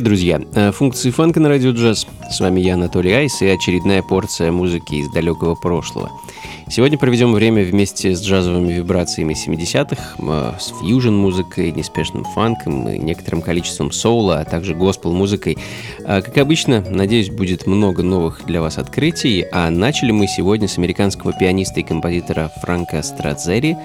Привет, 0.00 0.12
друзья! 0.12 0.40
Э, 0.54 0.72
функции 0.72 1.10
фанка 1.10 1.40
на 1.40 1.50
радио 1.50 1.72
джаз. 1.72 2.06
С 2.30 2.40
вами 2.40 2.60
я, 2.60 2.72
Анатолий 2.72 3.12
Айс, 3.12 3.42
и 3.42 3.46
очередная 3.46 4.00
порция 4.00 4.50
музыки 4.50 4.94
из 4.94 5.10
далекого 5.10 5.54
прошлого. 5.54 6.10
Сегодня 6.70 6.96
проведем 6.96 7.34
время 7.34 7.64
вместе 7.64 8.14
с 8.14 8.22
джазовыми 8.22 8.72
вибрациями 8.72 9.34
70-х, 9.34 10.14
э, 10.18 10.52
с 10.58 10.72
фьюжн-музыкой, 10.80 11.72
неспешным 11.72 12.24
фанком 12.24 12.88
и 12.88 12.96
некоторым 12.96 13.42
количеством 13.42 13.92
соула, 13.92 14.40
а 14.40 14.44
также 14.46 14.74
госпел-музыкой. 14.74 15.58
А, 16.06 16.22
как 16.22 16.38
обычно, 16.38 16.80
надеюсь, 16.80 17.28
будет 17.28 17.66
много 17.66 18.02
новых 18.02 18.46
для 18.46 18.62
вас 18.62 18.78
открытий, 18.78 19.44
а 19.52 19.68
начали 19.68 20.12
мы 20.12 20.28
сегодня 20.28 20.66
с 20.66 20.78
американского 20.78 21.34
пианиста 21.34 21.80
и 21.80 21.82
композитора 21.82 22.50
Франка 22.62 23.02
Страдзери 23.02 23.76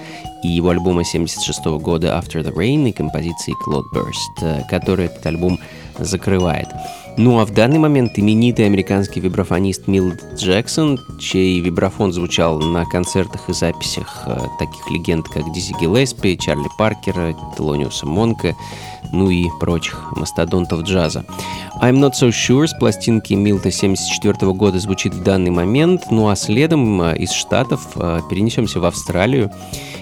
и 0.43 0.47
его 0.47 0.69
альбома 0.69 1.03
76 1.03 1.65
-го 1.65 1.79
года 1.79 2.17
After 2.17 2.41
the 2.41 2.53
Rain 2.53 2.87
и 2.87 2.93
композиции 2.93 3.53
Cloudburst, 3.67 4.43
э, 4.43 4.61
который 4.69 5.07
этот 5.07 5.25
альбом 5.25 5.59
закрывает. 5.99 6.67
Ну 7.17 7.39
а 7.39 7.45
в 7.45 7.51
данный 7.51 7.79
момент 7.79 8.19
именитый 8.19 8.65
американский 8.65 9.21
вибрафонист 9.21 9.87
Милд 9.87 10.21
Джексон, 10.35 10.99
чей 11.19 11.61
вибрафон 11.61 12.11
звучал 12.11 12.59
на 12.59 12.85
концертах 12.85 13.49
и 13.49 13.53
записях 13.53 14.23
э, 14.25 14.37
таких 14.59 14.91
легенд, 14.91 15.25
как 15.29 15.51
Дизи 15.53 15.73
Гиллеспи, 15.79 16.37
Чарли 16.37 16.67
Паркера, 16.77 17.33
Телониуса 17.55 18.05
Монка, 18.05 18.53
ну 19.15 19.29
и 19.29 19.45
прочих 19.59 20.11
мастодонтов 20.15 20.81
джаза. 20.81 21.25
I'm 21.81 21.95
Not 21.95 22.13
So 22.13 22.29
Sure 22.29 22.67
с 22.67 22.73
пластинки 22.73 23.33
Милта 23.33 23.71
74 23.71 24.53
года 24.53 24.79
звучит 24.79 25.13
в 25.13 25.23
данный 25.23 25.51
момент, 25.51 26.03
ну 26.11 26.29
а 26.29 26.35
следом 26.35 27.01
э, 27.01 27.17
из 27.17 27.31
Штатов 27.31 27.81
э, 27.95 28.21
перенесемся 28.29 28.79
в 28.79 28.85
Австралию 28.85 29.51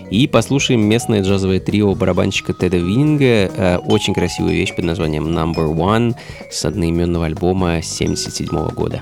и 0.10 0.27
послушаем 0.27 0.81
местное 0.81 1.24
джазовое 1.24 1.60
трио 1.60 1.95
барабанщика 1.95 2.54
Теда 2.54 2.77
Виннинга. 2.77 3.25
Э, 3.25 3.77
очень 3.77 4.13
красивую 4.13 4.54
вещь 4.56 4.75
под 4.75 4.86
названием 4.86 5.27
Number 5.27 5.74
One 5.74 6.15
с 6.51 6.65
одноименного 6.65 7.25
альбома 7.25 7.81
77 7.81 8.69
года. 8.69 9.01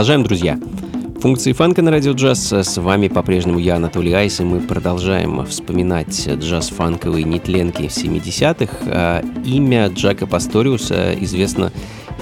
Продолжаем, 0.00 0.22
друзья. 0.22 0.58
Функции 1.20 1.52
фанка 1.52 1.82
на 1.82 1.90
радио 1.90 2.12
джаз. 2.12 2.50
С 2.54 2.78
вами 2.78 3.08
по-прежнему 3.08 3.58
я, 3.58 3.76
Анатолий 3.76 4.14
Айс, 4.14 4.40
и 4.40 4.44
мы 4.44 4.60
продолжаем 4.60 5.44
вспоминать 5.44 6.26
джаз-фанковые 6.26 7.24
нетленки 7.24 7.82
70-х. 7.82 8.76
А, 8.86 9.22
имя 9.44 9.88
Джака 9.88 10.26
Пасториуса 10.26 11.12
известно, 11.20 11.70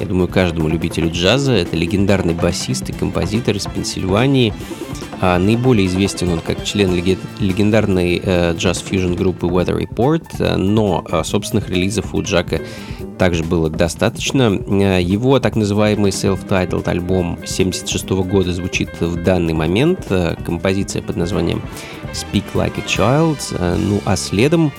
я 0.01 0.07
думаю, 0.09 0.27
каждому 0.27 0.67
любителю 0.67 1.13
джаза. 1.13 1.53
Это 1.53 1.77
легендарный 1.77 2.35
басист 2.35 2.91
и 2.91 2.93
композитор 2.93 3.55
из 3.55 3.67
Пенсильвании. 3.67 4.53
А, 5.21 5.39
наиболее 5.39 5.87
известен 5.87 6.31
он 6.31 6.41
как 6.41 6.65
член 6.65 6.93
легендарной 6.95 8.21
э, 8.21 8.55
джаз-фьюжн 8.55 9.15
группы 9.15 9.47
Weather 9.47 9.81
Report, 9.81 10.57
но 10.57 11.05
э, 11.09 11.23
собственных 11.23 11.71
релизов 11.71 12.13
у 12.13 12.23
Джака 12.23 12.61
также 13.19 13.45
было 13.45 13.69
достаточно. 13.69 14.59
Э, 14.69 15.03
его 15.03 15.39
так 15.41 15.57
называемый 15.57 16.11
self-titled 16.13 16.89
альбом 16.89 17.39
76 17.45 18.09
года 18.11 18.53
звучит 18.53 18.89
в 19.01 19.23
данный 19.23 19.53
момент. 19.53 20.07
Э, 20.09 20.37
композиция 20.47 21.03
под 21.03 21.17
названием 21.17 21.61
Speak 22.13 22.45
Like 22.55 22.79
a 22.79 22.87
Child. 22.87 23.39
Э, 23.59 23.77
ну 23.77 24.01
а 24.07 24.17
следом 24.17 24.73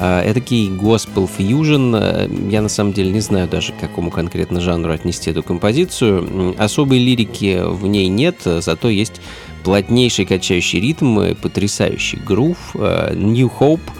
Этакий 0.00 0.68
gospel 0.68 1.28
fusion, 1.28 2.48
я 2.52 2.62
на 2.62 2.68
самом 2.68 2.92
деле 2.92 3.10
не 3.10 3.18
знаю 3.18 3.48
даже, 3.48 3.72
к 3.72 3.80
какому 3.80 4.12
конкретно 4.12 4.60
жанру 4.60 4.92
отнести 4.92 5.32
эту 5.32 5.42
композицию. 5.42 6.54
Особой 6.56 7.00
лирики 7.00 7.60
в 7.64 7.84
ней 7.88 8.06
нет, 8.06 8.36
зато 8.44 8.90
есть 8.90 9.20
плотнейший 9.64 10.24
качающий 10.24 10.78
ритм, 10.78 11.34
потрясающий 11.42 12.16
грув. 12.18 12.76
New 12.76 13.50
Hope— 13.58 13.80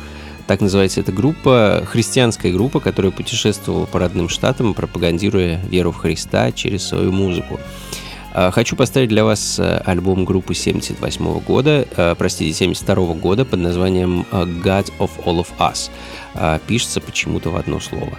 так 0.48 0.62
называется 0.62 1.00
эта 1.00 1.12
группа, 1.12 1.84
христианская 1.86 2.50
группа, 2.50 2.80
которая 2.80 3.12
путешествовала 3.12 3.84
по 3.84 3.98
родным 3.98 4.30
штатам, 4.30 4.72
пропагандируя 4.72 5.60
веру 5.70 5.92
в 5.92 5.98
Христа 5.98 6.52
через 6.52 6.84
свою 6.84 7.12
музыку. 7.12 7.60
А, 8.32 8.50
хочу 8.50 8.74
поставить 8.74 9.10
для 9.10 9.24
вас 9.24 9.58
э, 9.58 9.82
альбом 9.84 10.24
группы 10.24 10.54
78 10.54 11.40
года, 11.40 11.86
э, 11.94 12.14
простите, 12.16 12.56
72 12.56 13.14
года 13.14 13.44
под 13.44 13.60
названием 13.60 14.26
э, 14.30 14.44
God 14.44 14.90
of 14.98 15.10
All 15.26 15.38
of 15.40 15.48
Us. 15.58 15.90
А, 16.34 16.58
пишется 16.66 17.02
почему-то 17.02 17.50
в 17.50 17.56
одно 17.56 17.78
слово. 17.78 18.16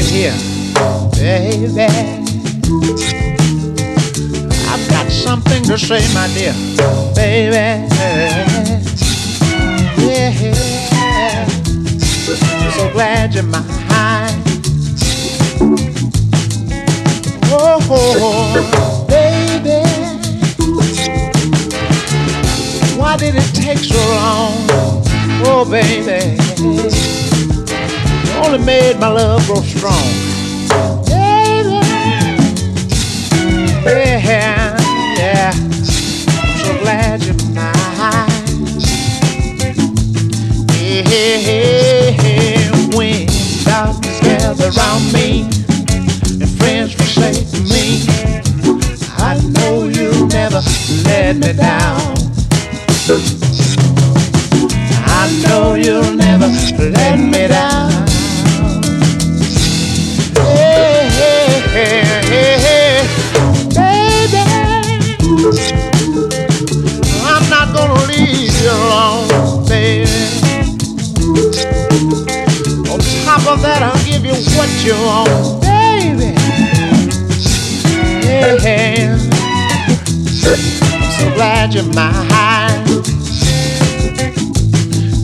You're 0.00 0.08
here, 0.08 0.36
baby. 1.12 1.86
I've 4.68 4.88
got 4.88 5.10
something 5.10 5.62
to 5.64 5.78
say, 5.78 6.02
my 6.14 6.28
dear, 6.34 6.54
baby. 7.14 7.86
Yeah, 9.98 11.46
so 12.70 12.90
glad 12.92 13.34
you're 13.34 13.42
mine. 13.44 13.68
Oh, 17.52 19.06
baby, 19.08 19.82
why 22.96 23.16
did 23.16 23.34
it 23.36 23.54
take 23.54 23.78
so 23.78 23.96
long? 23.96 24.54
Oh, 25.42 25.64
baby 25.68 26.36
You 26.58 28.36
only 28.44 28.58
made 28.64 28.98
my 29.00 29.08
love 29.08 29.46
grow 29.46 29.62
strong. 29.80 30.12
Baby, 31.06 31.80
yeah, 34.28 34.76
yeah. 35.16 35.52
I'm 35.54 36.56
so 36.58 36.72
glad 36.82 37.22
you're 37.24 37.40
mine. 37.54 38.28
Yeah, 41.08 42.70
when 42.94 43.26
darkness 43.64 44.20
gathers 44.20 44.76
around 44.76 45.02
me 45.14 45.48
and 46.42 46.50
friends 46.58 46.92
forsake 46.92 47.48
me, 47.72 48.04
I 49.16 49.40
know 49.54 49.88
you'll 49.88 50.26
never 50.26 50.60
let 51.04 51.36
me 51.36 51.54
down. 51.54 52.16
I 55.06 55.42
know 55.42 55.72
you'll 55.74 56.12
never 56.12 56.48
let 56.78 57.18
me 57.18 57.48
down. 57.48 58.09
That, 73.62 73.82
I'll 73.82 74.04
give 74.04 74.24
you 74.24 74.34
what 74.56 74.70
you 74.84 74.94
want, 75.04 75.60
baby. 75.62 76.32
Yeah. 78.26 79.18
I'm 80.42 81.10
so 81.12 81.24
glad 81.34 81.74
you're 81.74 81.84
mine. 81.94 82.86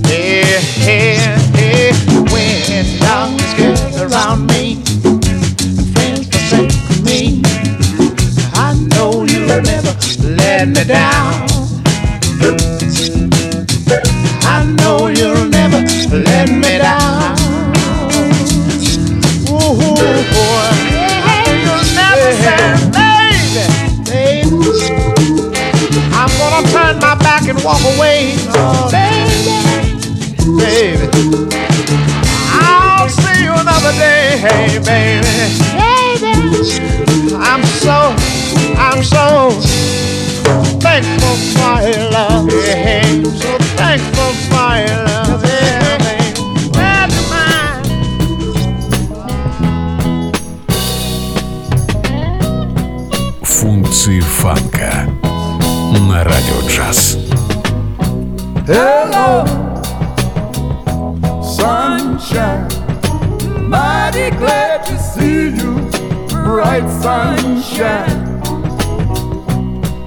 Yeah, 0.06 0.60
yeah, 0.84 1.38
yeah. 1.56 1.92
When 2.32 2.98
darkness 3.00 3.52
gets 3.54 4.00
around 4.00 4.46
me, 4.46 4.82
friends 5.94 6.26
forsake 6.28 6.74
me. 7.04 7.42
I 8.54 8.74
know 8.92 9.24
you'll 9.24 9.62
never 9.62 9.94
let 10.36 10.68
me 10.68 10.84
down. 10.84 11.46
I 14.48 14.64
know 14.78 15.08
you'll 15.08 15.48
never 15.48 15.80
let 16.12 16.48
me 16.48 16.75
walk 27.65 27.81
away. 27.97 28.35
Oh, 28.55 28.89
baby, 28.91 29.41
baby. 30.57 31.07
I'll 32.53 33.09
see 33.09 33.43
you 33.43 33.53
another 33.53 33.91
day, 33.93 34.37
hey, 34.37 34.79
baby. 34.79 35.27
Baby. 35.77 36.33
I'm 37.35 37.63
so, 37.63 38.15
I'm 38.77 39.03
so 39.03 39.51
thankful 40.79 41.35
for 41.55 41.81
your 41.81 42.11
love. 42.11 42.47
Yeah, 42.65 43.01
I'm 43.05 43.25
so 43.25 43.57
thankful 43.75 44.33
for 44.49 44.77
your 44.85 45.03
love. 45.05 45.43
Yeah, 45.43 45.97
baby. 45.97 46.69
Glad 46.71 47.11
you're 47.11 47.29
mine. 47.29 47.81
Функции 53.43 54.19
фанка 54.21 55.07
на 56.07 56.23
радио 56.23 56.67
джаз. 56.67 57.17
Hello, 58.68 59.44
sunshine. 61.40 62.66
Mighty 63.62 64.30
glad 64.38 64.84
to 64.86 64.98
see 64.98 65.50
you, 65.50 65.88
bright 66.30 66.88
sunshine. 67.00 68.40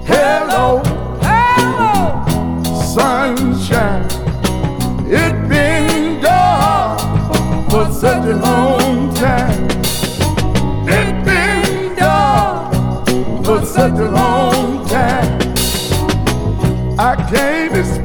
Hello, 0.06 0.82
hello, 1.22 2.26
sunshine. 2.94 4.04
It 5.08 5.48
been 5.48 6.22
dark 6.22 7.00
for 7.72 7.90
such 7.94 8.26
a 8.26 8.36
long 8.36 9.14
time. 9.16 9.70
It 10.86 11.24
been 11.24 11.96
dark 11.96 12.74
for 13.46 13.66
such 13.66 13.94
a 13.94 14.12
long 14.12 14.86
time. 14.90 15.40
I 17.00 17.16
can't 17.32 17.78
explain 17.78 17.99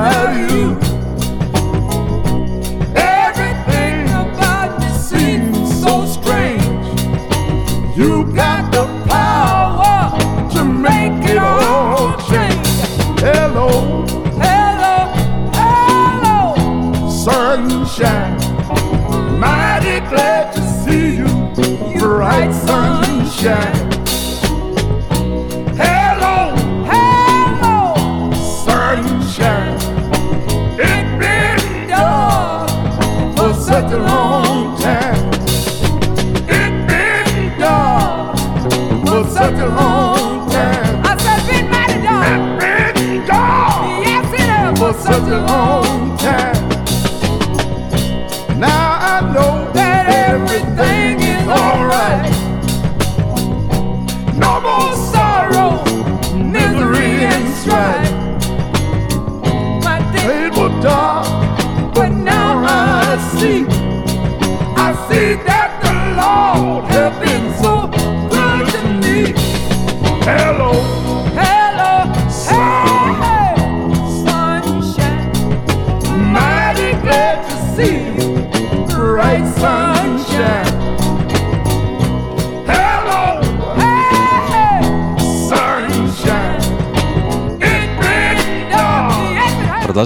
without 0.00 0.38
you. 0.38 0.47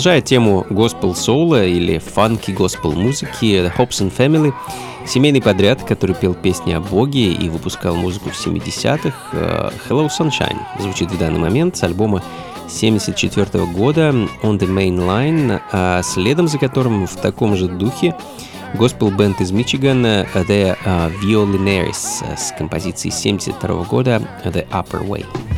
Продолжая 0.03 0.21
тему 0.21 0.67
госпел-соула 0.69 1.65
или 1.65 1.99
фанки-госпел 1.99 2.91
музыки, 2.91 3.45
The 3.45 3.73
Hobbs 3.77 4.01
and 4.01 4.13
Family— 4.13 4.53
семейный 5.07 5.41
подряд, 5.41 5.85
который 5.85 6.17
пел 6.17 6.35
песни 6.35 6.73
о 6.73 6.81
Боге 6.81 7.33
и 7.33 7.49
выпускал 7.49 7.95
музыку 7.95 8.31
в 8.31 8.35
70-х. 8.35 9.13
э, 9.31 9.71
Hello 9.89 10.09
Sunshine 10.09 10.59
звучит 10.81 11.13
в 11.13 11.19
данный 11.19 11.39
момент 11.39 11.77
с 11.77 11.85
альбома 11.85 12.21
74 12.69 13.65
года 13.67 14.09
On 14.43 14.59
the 14.59 14.67
Main 14.67 14.97
Line, 14.97 15.61
а 15.71 16.03
следом 16.03 16.49
за 16.49 16.59
которым 16.59 17.07
в 17.07 17.15
таком 17.15 17.55
же 17.55 17.69
духе 17.69 18.17
госпел-бенд 18.75 19.41
из 19.41 19.53
Мичигана 19.53 20.27
The 20.35 20.77
э, 20.85 21.11
Violinaries 21.23 22.25
э, 22.25 22.37
с 22.37 22.53
композицией 22.59 23.15
72 23.15 23.85
года 23.85 24.21
The 24.45 24.69
Upper 24.71 25.07
Way. 25.07 25.52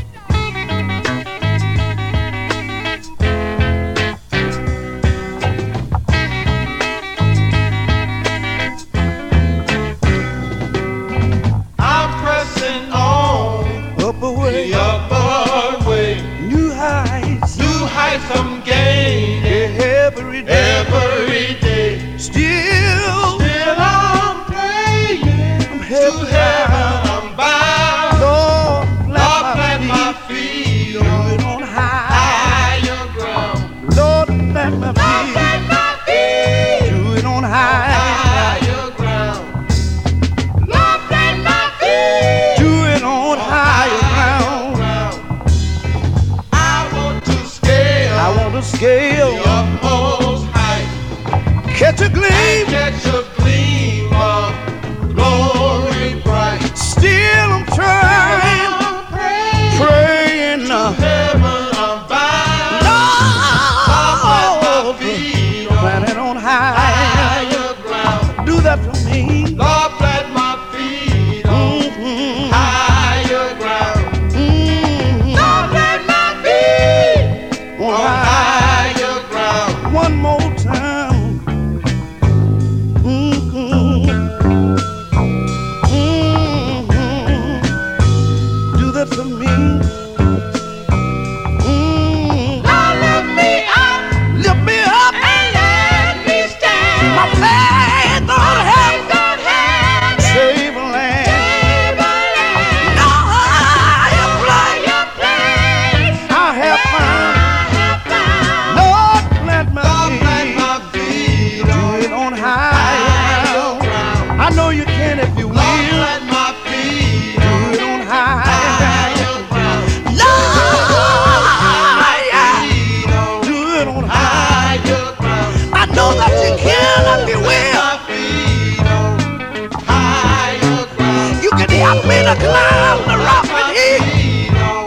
way 132.25 132.35
to 132.35 132.41
climb 132.41 132.99
the 133.09 133.17
rocky 133.25 133.63
hill. 133.77 134.87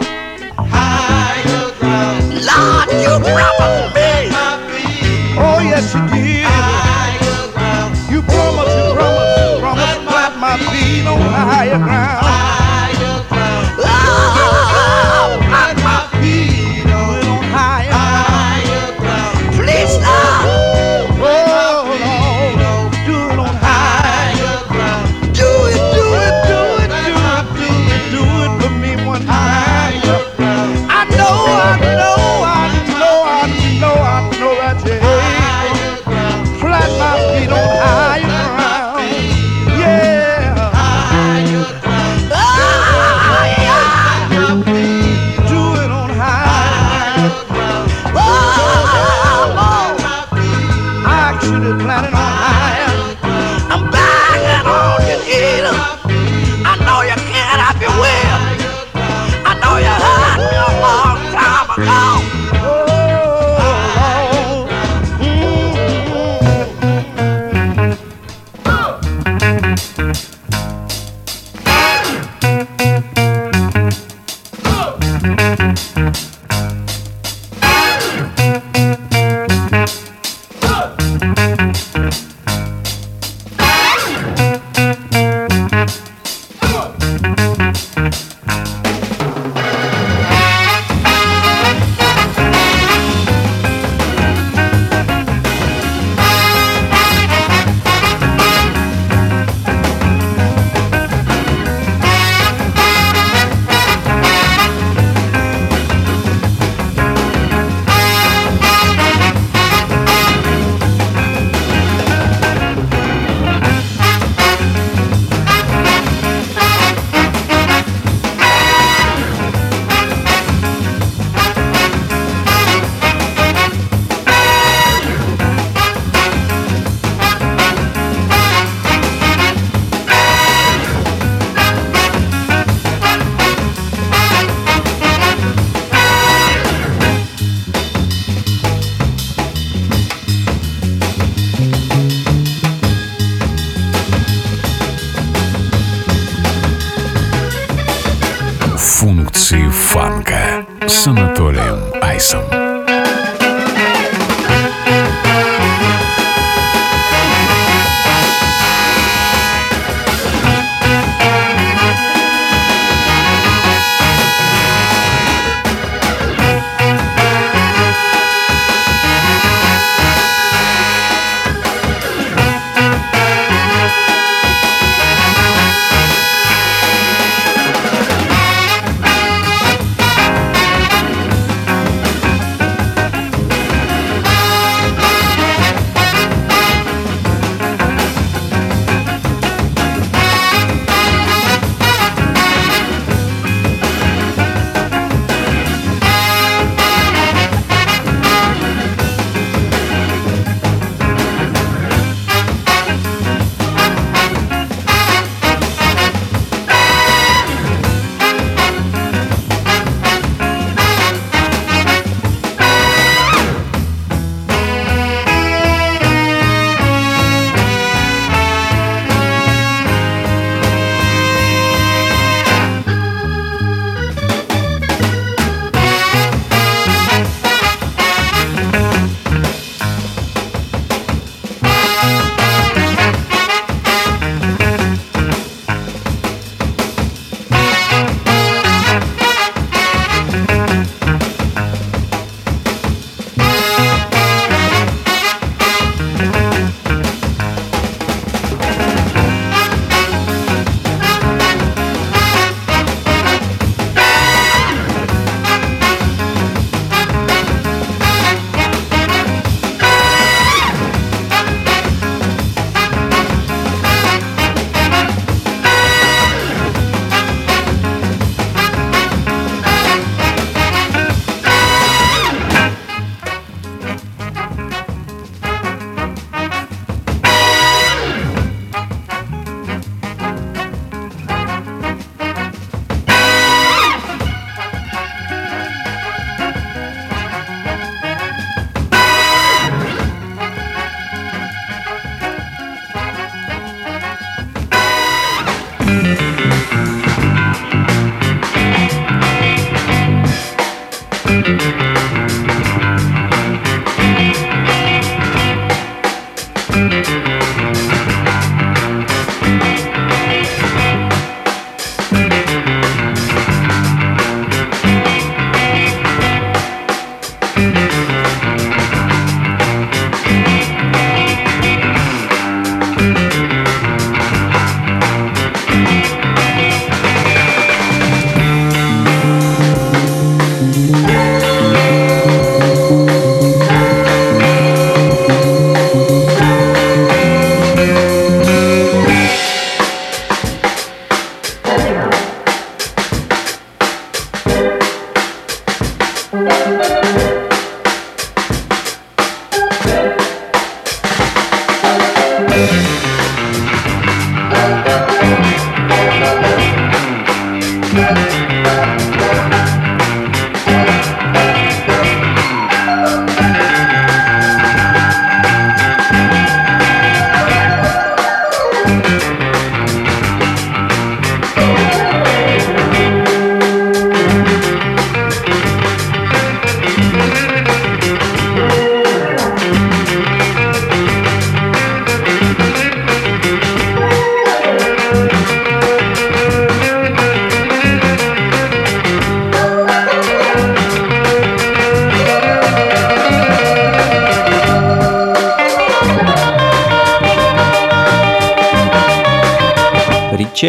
Lord, 2.48 2.88
you 3.04 3.14
promised 3.24 3.94
me. 3.94 4.10
Oh, 5.38 5.60
yes, 5.62 5.94
you 5.94 6.02
did. 6.08 6.48
You 8.10 8.22
promised, 8.22 8.76
you 8.76 8.94
promised, 8.94 9.60
promised 9.60 10.00
to 10.00 10.06
plant 10.06 10.38
my 10.38 10.56
feet 10.70 11.06
on 11.06 11.20
higher 11.20 11.78
ground. 11.78 12.17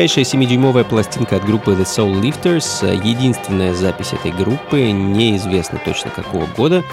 Редчайшая 0.09 0.41
7-дюймовая 0.41 0.85
пластинка 0.85 1.35
от 1.35 1.45
группы 1.45 1.73
The 1.73 1.83
Soul 1.85 2.19
Lifters, 2.19 2.83
единственная 3.05 3.75
запись 3.75 4.11
этой 4.11 4.31
группы, 4.31 4.89
неизвестно 4.89 5.79
точно 5.85 6.09
какого 6.09 6.47
года. 6.47 6.83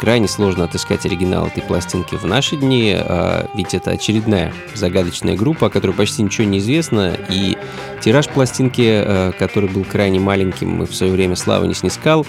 Крайне 0.00 0.26
сложно 0.26 0.64
отыскать 0.64 1.06
оригинал 1.06 1.46
этой 1.46 1.62
пластинки 1.62 2.16
в 2.16 2.24
наши 2.24 2.56
дни, 2.56 2.92
а, 2.98 3.46
ведь 3.54 3.74
это 3.74 3.92
очередная 3.92 4.52
загадочная 4.74 5.36
группа, 5.36 5.68
о 5.68 5.70
которой 5.70 5.92
почти 5.92 6.24
ничего 6.24 6.48
не 6.48 6.58
известно, 6.58 7.16
и 7.28 7.56
тираж 8.02 8.26
пластинки, 8.26 8.82
а, 8.88 9.30
который 9.38 9.68
был 9.68 9.84
крайне 9.84 10.18
маленьким 10.18 10.82
и 10.82 10.86
в 10.86 10.96
свое 10.96 11.12
время 11.12 11.36
славы 11.36 11.68
не 11.68 11.74
снискал, 11.74 12.26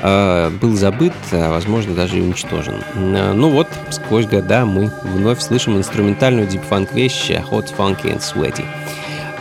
а, 0.00 0.50
был 0.58 0.74
забыт, 0.74 1.12
а 1.32 1.50
возможно 1.50 1.94
даже 1.94 2.16
и 2.16 2.22
уничтожен. 2.22 2.82
Ну 2.94 3.50
вот, 3.50 3.68
сквозь 3.90 4.24
года 4.24 4.64
мы 4.64 4.90
вновь 5.02 5.42
слышим 5.42 5.76
инструментальную 5.76 6.46
дипфанк 6.46 6.94
вещь 6.94 7.30
Hot, 7.30 7.76
Funky 7.76 8.04
and 8.04 8.20
Sweaty 8.20 8.64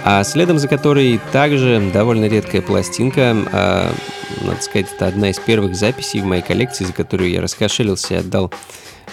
а 0.03 0.23
следом 0.23 0.59
за 0.59 0.67
которой 0.67 1.19
также 1.31 1.91
довольно 1.93 2.25
редкая 2.25 2.61
пластинка. 2.61 3.35
А, 3.51 3.91
надо 4.41 4.61
сказать, 4.61 4.87
это 4.93 5.07
одна 5.07 5.29
из 5.29 5.39
первых 5.39 5.75
записей 5.75 6.21
в 6.21 6.25
моей 6.25 6.41
коллекции, 6.41 6.85
за 6.85 6.93
которую 6.93 7.29
я 7.29 7.41
раскошелился 7.41 8.15
и 8.15 8.17
отдал 8.17 8.51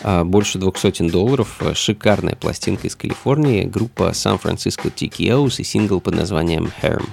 а, 0.03 0.25
больше 0.25 0.59
двух 0.59 0.79
сотен 0.79 1.09
долларов. 1.09 1.61
Шикарная 1.75 2.37
пластинка 2.37 2.87
из 2.87 2.97
Калифорнии, 2.97 3.65
группа 3.65 4.11
San 4.11 4.41
Francisco 4.41 4.93
TKOs 4.93 5.61
и 5.61 5.65
сингл 5.65 6.01
под 6.01 6.15
названием 6.15 6.71
Herm. 6.83 7.07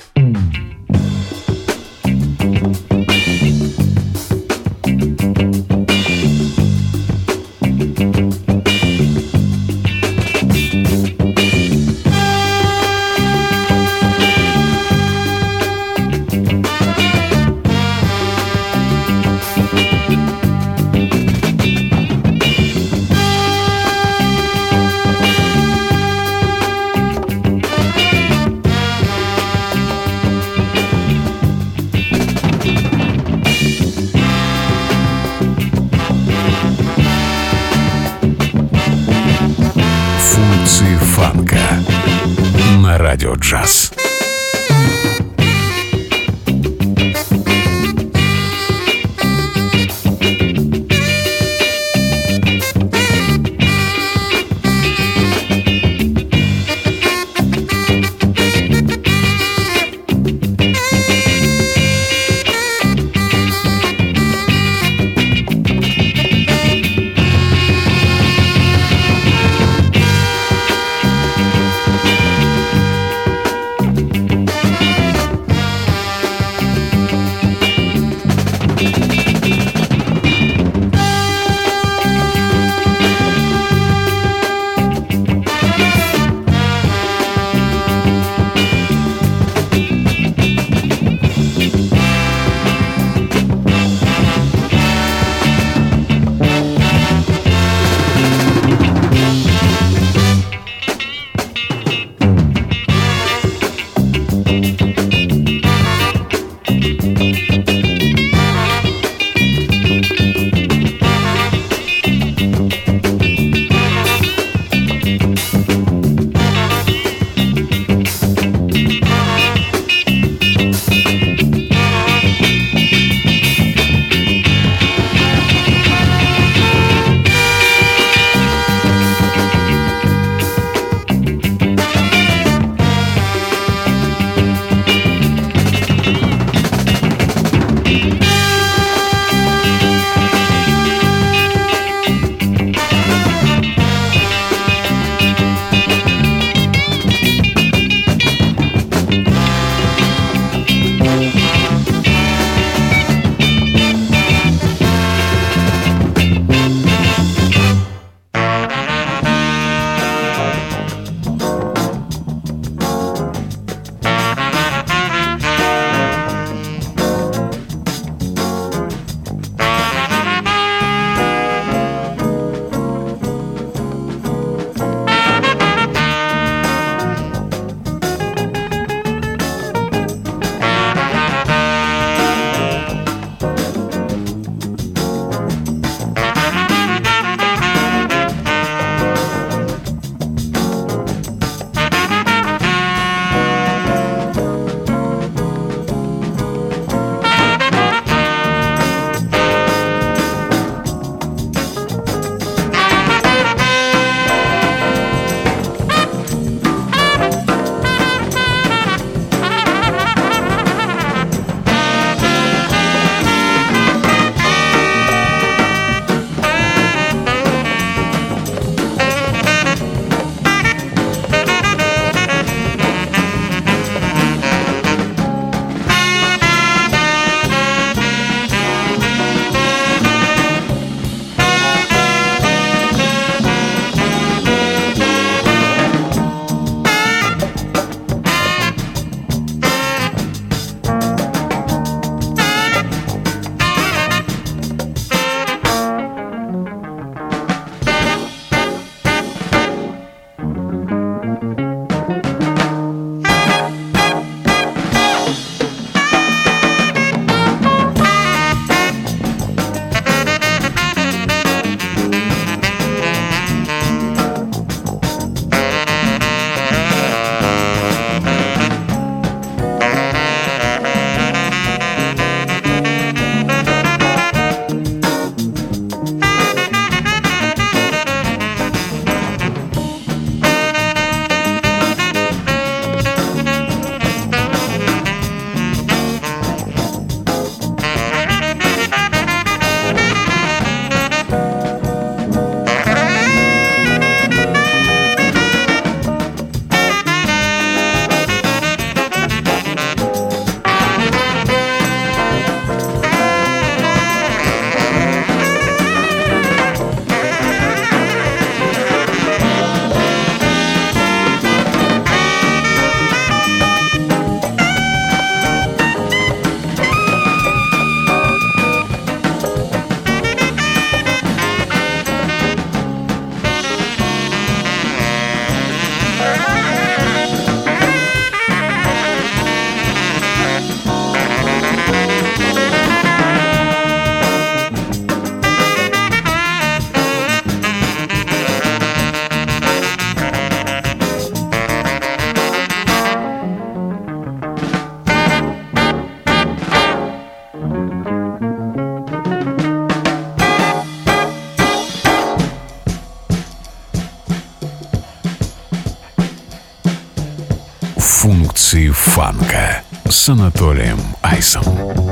с 360.25 360.29
Анатолием 360.29 360.99
Айсом. 361.23 362.04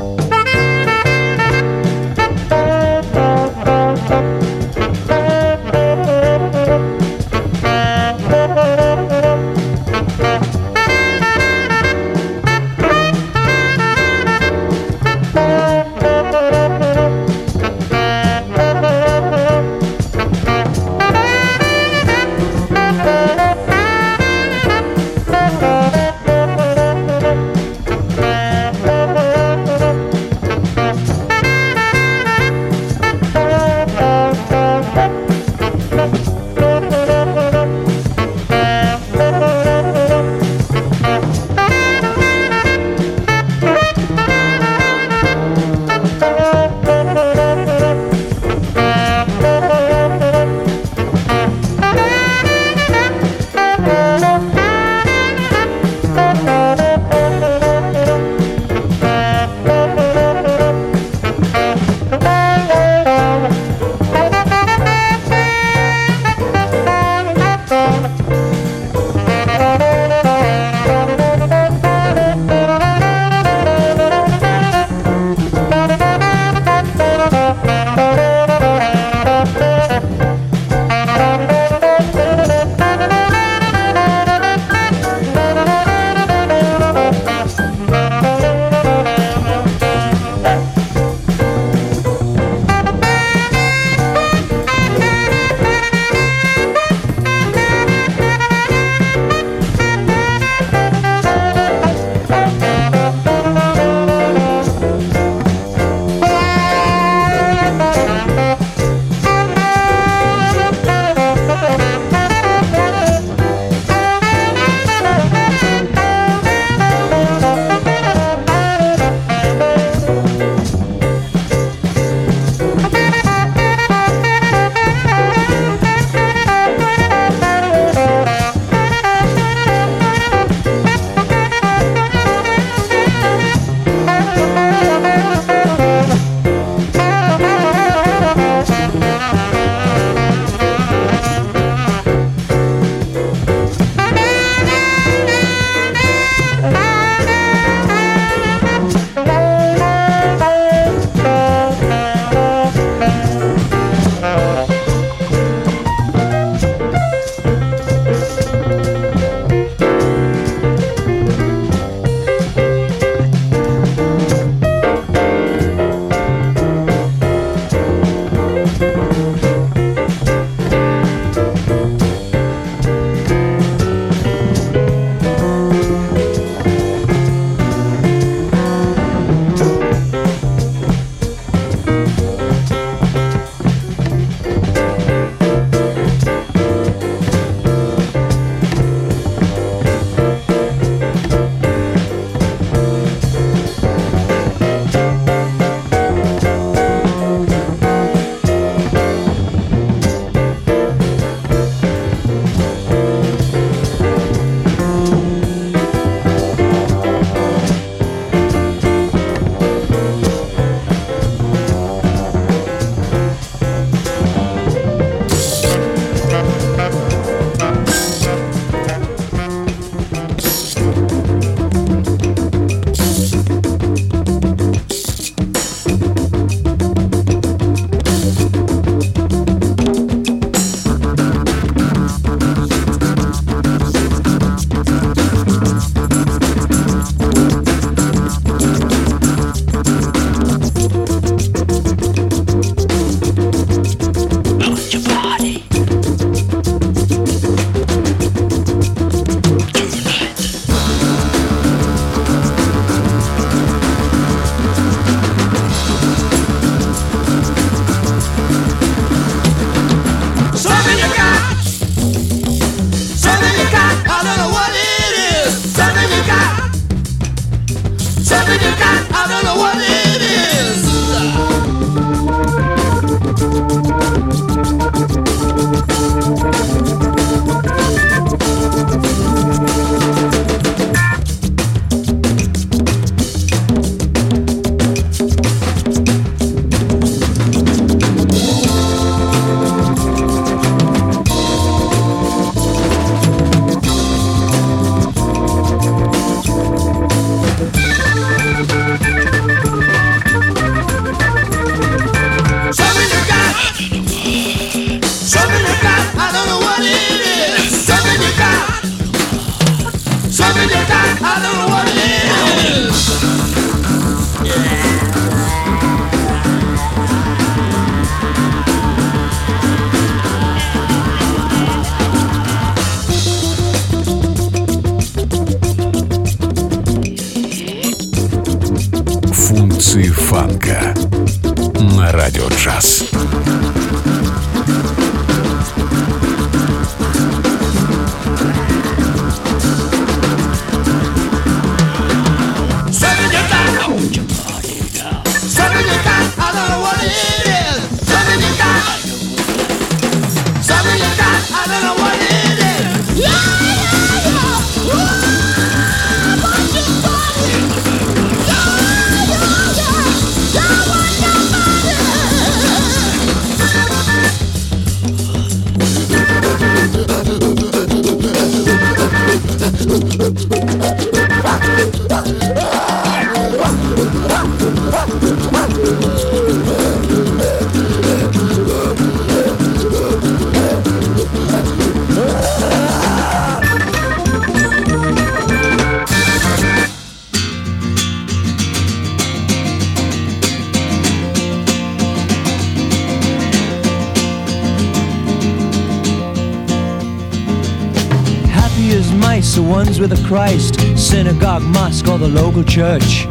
Christ, 400.34 400.80
synagogue, 400.98 401.62
mosque, 401.62 402.08
or 402.08 402.18
the 402.18 402.26
local 402.26 402.64
church. 402.64 403.28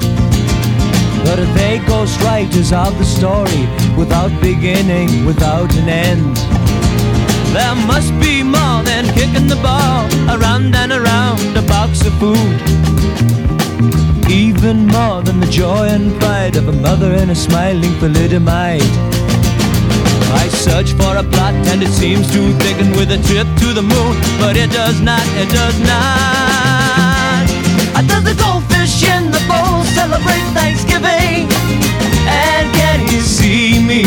But 1.26 1.38
if 1.38 1.54
they 1.54 1.82
ghost 1.86 2.18
writers 2.22 2.72
of 2.72 2.98
the 2.98 3.04
story, 3.04 3.68
without 3.98 4.32
beginning, 4.40 5.26
without 5.26 5.76
an 5.76 5.90
end. 5.90 6.38
There 7.52 7.76
must 7.92 8.18
be 8.22 8.42
more 8.42 8.80
than 8.88 9.04
kicking 9.14 9.48
the 9.48 9.60
ball 9.62 10.08
around 10.34 10.74
and 10.78 10.94
around 10.94 11.58
a 11.58 11.62
box 11.64 12.06
of 12.08 12.14
food. 12.24 12.56
Even 14.32 14.88
more 14.88 15.22
than 15.22 15.42
the 15.42 15.52
joy 15.52 15.88
and 15.88 16.18
pride 16.22 16.56
of 16.56 16.70
a 16.70 16.72
mother 16.88 17.12
and 17.12 17.32
a 17.32 17.36
smiling 17.36 17.92
thalidomide. 18.00 18.96
I 20.42 20.48
search 20.48 20.94
for 20.94 21.18
a 21.18 21.24
plot 21.24 21.54
and 21.68 21.84
it 21.84 21.92
seems 21.92 22.32
to 22.32 22.54
thicken 22.64 22.92
with 22.92 23.12
a 23.12 23.22
trip 23.28 23.48
to 23.60 23.74
the 23.74 23.84
moon, 23.84 24.16
but 24.40 24.56
it 24.56 24.72
does 24.72 25.02
not, 25.02 25.28
it 25.36 25.50
does 25.50 25.78
not. 25.82 26.53
Does 28.02 28.24
the 28.24 28.34
goldfish 28.36 29.04
in 29.04 29.32
the 29.32 29.40
bowl 29.48 29.84
celebrate 29.94 30.46
Thanksgiving? 30.54 31.48
And 32.28 32.66
can 32.74 33.00
he 33.08 33.20
see 33.20 33.82
me? 33.82 34.04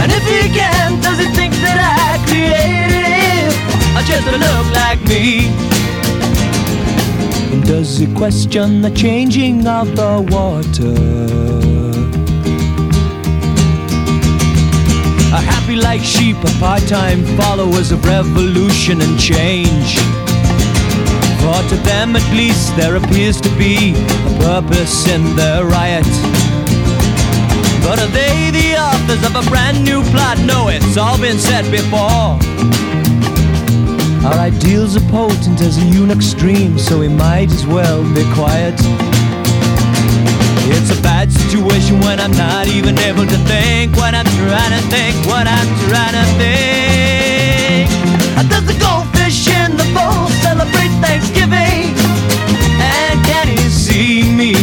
And 0.00 0.12
if 0.12 0.24
he 0.24 0.48
can, 0.52 1.00
does 1.00 1.18
he 1.18 1.26
think 1.34 1.54
that 1.64 1.78
I 1.78 2.18
created 2.28 3.04
him? 3.04 3.50
Or 3.96 4.02
just 4.02 4.24
to 4.28 4.36
look 4.38 4.66
like 4.74 5.00
me? 5.08 5.48
And 7.52 7.64
does 7.64 7.98
he 7.98 8.12
question 8.14 8.82
the 8.82 8.90
changing 8.90 9.66
of 9.66 9.94
the 9.96 10.26
water? 10.30 11.34
are 15.34 15.42
happy 15.42 15.74
like 15.74 16.00
sheep, 16.00 16.36
are 16.36 16.58
part-time 16.60 17.24
followers 17.36 17.90
of 17.90 18.04
revolution 18.04 19.00
and 19.00 19.18
change. 19.18 19.98
For 21.44 21.60
to 21.68 21.76
them 21.84 22.16
at 22.16 22.24
least 22.32 22.74
there 22.74 22.96
appears 22.96 23.38
to 23.42 23.50
be 23.58 23.92
a 23.92 24.32
purpose 24.40 25.06
in 25.06 25.36
their 25.36 25.66
riot. 25.66 26.08
But 27.84 28.00
are 28.00 28.12
they 28.16 28.50
the 28.50 28.78
authors 28.80 29.22
of 29.28 29.36
a 29.36 29.44
brand 29.50 29.84
new 29.84 30.02
plot? 30.04 30.38
No, 30.38 30.68
it's 30.68 30.96
all 30.96 31.18
been 31.20 31.38
said 31.38 31.70
before. 31.70 32.40
Our 34.24 34.38
ideals 34.40 34.96
are 34.96 35.06
potent 35.10 35.60
as 35.60 35.76
a 35.76 35.84
eunuch's 35.84 36.32
dream, 36.32 36.78
so 36.78 37.00
we 37.00 37.08
might 37.08 37.50
as 37.52 37.66
well 37.66 38.02
be 38.14 38.24
quiet. 38.32 38.80
It's 40.72 40.98
a 40.98 41.02
bad 41.02 41.30
situation 41.30 42.00
when 42.00 42.20
I'm 42.20 42.32
not 42.32 42.68
even 42.68 42.98
able 43.00 43.26
to 43.26 43.38
think 43.44 43.94
what 43.96 44.14
I'm 44.14 44.30
trying 44.40 44.72
to 44.80 44.82
think, 44.88 45.14
what 45.26 45.46
I'm 45.46 45.68
trying 45.92 46.16
to 46.16 46.24
think. 46.40 47.90
Does 48.48 48.64
the 48.66 48.78
goldfish 48.78 49.48
in 49.48 49.76
the 49.76 49.84
bowl 49.94 50.23
Thanksgiving? 51.04 51.92
And 52.80 53.16
can 53.26 53.46
he 53.48 53.68
see 53.68 54.22
me? 54.40 54.54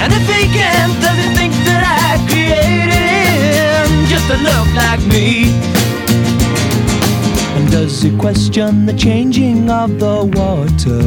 And 0.00 0.10
if 0.18 0.24
he 0.34 0.42
can, 0.58 0.88
does 1.04 1.18
he 1.22 1.28
think 1.38 1.52
that 1.68 1.82
I 1.84 2.10
created 2.30 3.02
him 3.12 3.86
just 4.12 4.26
to 4.30 4.36
look 4.48 4.68
like 4.82 5.02
me? 5.14 5.52
And 7.56 7.70
does 7.70 8.02
he 8.02 8.16
question 8.16 8.86
the 8.86 8.94
changing 8.94 9.70
of 9.70 9.98
the 9.98 10.24
water? 10.40 11.02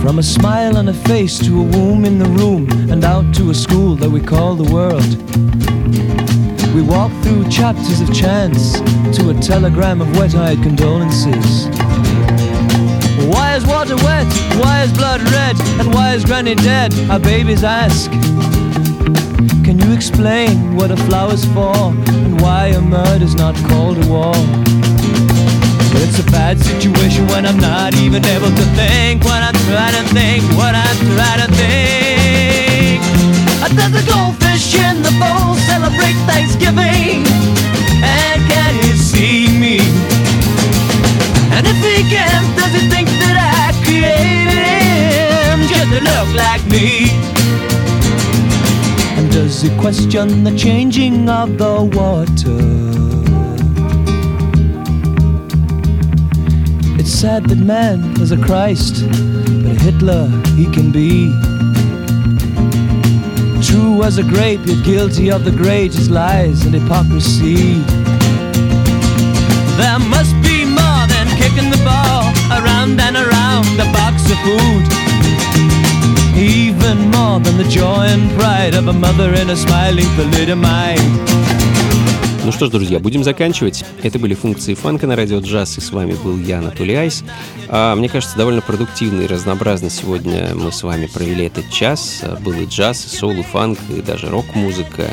From 0.00 0.18
a 0.18 0.22
smile 0.22 0.76
on 0.76 0.88
a 0.88 0.94
face 0.94 1.38
to 1.40 1.60
a 1.60 1.64
womb 1.74 2.04
in 2.04 2.18
the 2.18 2.30
room 2.40 2.68
and 2.90 3.04
out 3.04 3.34
to 3.34 3.50
a 3.50 3.54
school 3.54 3.96
that 3.96 4.10
we 4.10 4.20
call 4.20 4.54
the 4.54 4.72
world. 4.72 5.10
We 6.74 6.82
walk 6.82 7.10
through 7.22 7.48
chapters 7.48 8.00
of 8.00 8.14
chance 8.14 8.80
to 9.16 9.30
a 9.30 9.34
telegram 9.34 10.00
of 10.00 10.16
wet-eyed 10.16 10.62
condolences. 10.62 11.66
Why 13.26 13.56
is 13.56 13.66
water 13.66 13.96
wet? 13.96 14.26
Why 14.60 14.82
is 14.82 14.92
blood 14.92 15.20
red? 15.32 15.60
And 15.80 15.92
why 15.92 16.14
is 16.14 16.24
granny 16.24 16.54
dead? 16.54 16.94
Our 17.10 17.18
babies 17.18 17.64
ask. 17.64 18.10
Can 19.64 19.78
you 19.80 19.92
explain 19.92 20.76
what 20.76 20.92
a 20.92 20.96
flower's 20.96 21.44
for 21.46 21.74
and 21.74 22.40
why 22.40 22.66
a 22.68 22.80
murder's 22.80 23.34
not 23.34 23.56
called 23.68 23.98
a 23.98 24.06
war? 24.06 24.32
It's 26.02 26.20
a 26.20 26.30
bad 26.30 26.60
situation 26.60 27.26
when 27.26 27.46
I'm 27.46 27.58
not 27.58 27.94
even 27.96 28.24
able 28.24 28.48
to 28.50 28.64
think 28.78 29.24
what 29.24 29.42
I'm 29.42 29.54
trying 29.66 29.94
to 29.94 30.14
think, 30.14 30.44
what 30.56 30.74
I'm 30.74 30.96
trying 31.16 31.40
to 31.46 31.54
think. 31.56 33.00
Does 33.76 33.92
the 33.92 34.39
goldfish 34.70 34.90
in 34.90 35.02
the 35.02 35.10
bowl 35.18 35.54
celebrate 35.56 36.16
Thanksgiving? 36.26 37.24
And 38.02 38.40
can 38.50 38.74
he 38.82 38.96
see 38.96 39.48
me? 39.58 39.78
And 41.52 41.66
if 41.66 41.76
he 41.76 42.08
can, 42.08 42.56
does 42.56 42.72
he 42.72 42.88
think 42.88 43.08
that 43.08 43.36
I 43.38 43.72
created 43.84 44.58
him 45.48 45.66
just 45.68 45.90
to 45.90 46.00
look 46.00 46.34
like 46.34 46.64
me? 46.66 47.10
And 49.18 49.30
does 49.32 49.62
he 49.62 49.70
question 49.78 50.44
the 50.44 50.56
changing 50.56 51.28
of 51.28 51.58
the 51.58 51.82
water? 51.82 52.60
It's 56.98 57.10
sad 57.10 57.46
that 57.46 57.58
man 57.58 58.20
is 58.20 58.32
a 58.32 58.38
Christ, 58.38 59.04
but 59.04 59.72
a 59.72 59.74
Hitler 59.74 60.28
he 60.56 60.66
can 60.66 60.90
be. 60.92 61.32
True 63.70 64.02
as 64.02 64.18
a 64.18 64.24
grape, 64.24 64.60
you're 64.64 64.82
guilty 64.82 65.30
of 65.30 65.44
the 65.44 65.52
greatest 65.52 66.10
lies 66.10 66.64
and 66.64 66.74
hypocrisy. 66.74 67.78
There 69.78 70.00
must 70.10 70.34
be 70.42 70.64
more 70.64 71.04
than 71.06 71.26
kicking 71.38 71.70
the 71.70 71.80
ball 71.84 72.26
around 72.50 73.00
and 73.00 73.16
around 73.16 73.78
a 73.78 73.86
box 73.92 74.28
of 74.28 74.38
food. 74.42 74.86
Even 76.36 77.10
more 77.12 77.38
than 77.38 77.56
the 77.58 77.68
joy 77.70 78.06
and 78.10 78.28
pride 78.32 78.74
of 78.74 78.88
a 78.88 78.92
mother 78.92 79.32
in 79.34 79.50
a 79.50 79.56
smiling 79.56 80.10
thalidomide. 80.16 81.29
Ну 82.42 82.52
что 82.52 82.66
ж, 82.66 82.70
друзья, 82.70 82.98
будем 83.00 83.22
заканчивать. 83.22 83.84
Это 84.02 84.18
были 84.18 84.34
функции 84.34 84.72
фанка 84.74 85.06
на 85.06 85.14
радио 85.14 85.40
джаз, 85.40 85.76
и 85.76 85.80
с 85.82 85.92
вами 85.92 86.16
был 86.24 86.38
я, 86.38 86.58
Анатолий 86.60 86.94
Айс. 86.94 87.22
А, 87.68 87.94
мне 87.94 88.08
кажется, 88.08 88.36
довольно 88.36 88.62
продуктивно 88.62 89.20
и 89.20 89.26
разнообразно 89.26 89.90
сегодня 89.90 90.52
мы 90.54 90.72
с 90.72 90.82
вами 90.82 91.06
провели 91.06 91.44
этот 91.44 91.70
час. 91.70 92.20
А, 92.22 92.36
Был 92.40 92.54
и 92.54 92.64
джаз, 92.64 93.04
и 93.04 93.08
соул, 93.14 93.38
и 93.38 93.42
фанк, 93.42 93.78
и 93.94 94.00
даже 94.00 94.28
рок-музыка. 94.30 95.10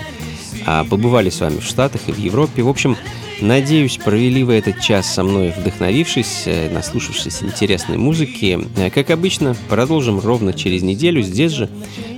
А, 0.65 0.85
побывали 0.85 1.29
с 1.29 1.41
вами 1.41 1.59
в 1.59 1.65
Штатах 1.65 2.01
и 2.07 2.13
в 2.13 2.17
Европе. 2.17 2.63
В 2.63 2.69
общем, 2.69 2.95
надеюсь, 3.41 3.97
провели 3.97 4.43
вы 4.43 4.53
этот 4.53 4.79
час 4.79 5.13
со 5.13 5.23
мной, 5.23 5.53
вдохновившись, 5.55 6.43
э, 6.45 6.69
наслушавшись 6.69 7.43
интересной 7.43 7.97
музыки. 7.97 8.57
Э, 8.77 8.89
Как 8.89 9.09
обычно, 9.11 9.55
продолжим 9.69 10.19
ровно 10.19 10.53
через 10.53 10.81
неделю 10.81 11.21
здесь 11.21 11.51
же, 11.51 11.69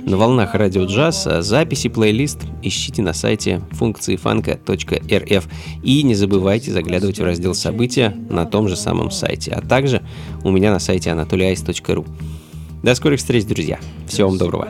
на 0.06 0.16
волнах 0.16 0.54
радио 0.54 0.84
джаз 0.84 1.26
а 1.26 1.42
записи 1.42 1.88
плейлист 1.88 2.38
ищите 2.62 3.02
на 3.02 3.12
сайте 3.12 3.60
функции 3.72 4.16
фанка.рф 4.16 5.48
и 5.82 6.02
не 6.02 6.14
забывайте 6.14 6.72
заглядывать 6.72 7.18
в 7.18 7.24
раздел 7.24 7.54
события 7.54 8.14
на 8.28 8.46
том 8.46 8.68
же 8.68 8.76
самом 8.76 9.10
сайте, 9.10 9.52
а 9.52 9.60
также 9.60 10.02
у 10.42 10.50
меня 10.50 10.72
на 10.72 10.78
сайте 10.78 11.10
AnatolyAis.ru 11.10 12.06
До 12.82 12.94
скорых 12.94 13.18
встреч, 13.18 13.44
друзья. 13.44 13.78
Всего 14.06 14.28
вам 14.28 14.38
доброго. 14.38 14.68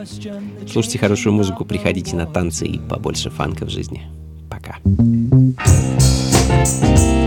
Слушайте 0.71 0.99
хорошую 0.99 1.33
музыку, 1.33 1.65
приходите 1.65 2.15
на 2.15 2.25
танцы 2.25 2.65
и 2.65 2.79
побольше 2.79 3.29
фанка 3.29 3.65
в 3.65 3.69
жизни. 3.69 4.03
Пока. 4.49 4.77
thank 6.63 6.99
you 6.99 7.20